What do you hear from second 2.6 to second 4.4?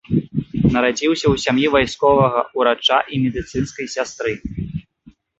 ўрача і медыцынскай сястры.